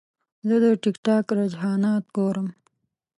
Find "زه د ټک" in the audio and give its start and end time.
0.47-0.95